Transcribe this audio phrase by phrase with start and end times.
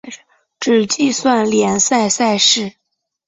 [0.59, 2.71] 只计算联赛赛事。